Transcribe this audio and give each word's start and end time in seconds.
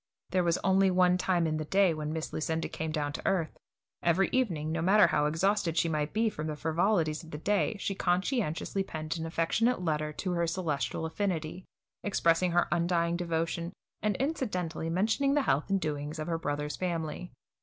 There 0.31 0.43
was 0.43 0.57
only 0.63 0.89
one 0.89 1.15
time 1.19 1.45
in 1.45 1.57
the 1.57 1.63
day 1.65 1.93
when 1.93 2.11
Miss 2.11 2.33
Lucinda 2.33 2.67
came 2.67 2.91
down 2.91 3.13
to 3.13 3.27
earth. 3.27 3.55
Every 4.01 4.29
evening, 4.31 4.71
no 4.71 4.81
matter 4.81 5.05
how 5.05 5.27
exhausted 5.27 5.77
she 5.77 5.87
might 5.87 6.09
he 6.15 6.27
from 6.27 6.47
the 6.47 6.55
frivolities 6.55 7.23
of 7.23 7.29
the 7.29 7.37
day, 7.37 7.77
she 7.79 7.93
conscientiously 7.93 8.81
penned 8.81 9.19
an 9.19 9.27
affectionate 9.27 9.79
letter 9.83 10.11
to 10.11 10.31
her 10.31 10.47
celestial 10.47 11.05
affinity, 11.05 11.65
expressing 12.01 12.49
her 12.49 12.67
undying 12.71 13.15
devotion, 13.15 13.73
and 14.01 14.15
incidentally 14.15 14.89
mentioning 14.89 15.35
the 15.35 15.43
health 15.43 15.69
and 15.69 15.79
doings 15.79 16.17
of 16.17 16.25
her 16.25 16.39
brother's 16.39 16.77
family. 16.77 17.31